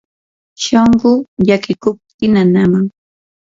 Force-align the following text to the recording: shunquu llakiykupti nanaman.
shunquu 0.63 1.11
llakiykupti 1.47 2.25
nanaman. 2.33 2.85